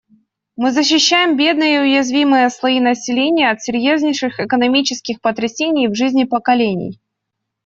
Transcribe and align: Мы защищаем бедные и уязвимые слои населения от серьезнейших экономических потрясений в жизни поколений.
Мы 0.55 0.71
защищаем 0.71 1.37
бедные 1.37 1.75
и 1.75 1.79
уязвимые 1.83 2.49
слои 2.49 2.79
населения 2.79 3.51
от 3.51 3.61
серьезнейших 3.61 4.39
экономических 4.39 5.21
потрясений 5.21 5.89
в 5.89 5.93
жизни 5.95 6.23
поколений. 6.23 6.99